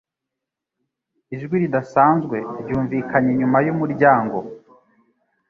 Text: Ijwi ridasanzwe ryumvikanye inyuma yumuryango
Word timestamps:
Ijwi 1.35 1.55
ridasanzwe 1.63 2.37
ryumvikanye 2.61 3.29
inyuma 3.33 3.57
yumuryango 3.65 4.37